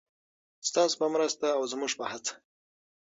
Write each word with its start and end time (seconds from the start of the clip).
ستاسو 0.69 0.95
په 0.99 1.07
مرسته 1.13 1.45
او 1.57 1.63
زموږ 1.71 1.91
په 1.99 2.05
هڅه. 2.11 2.33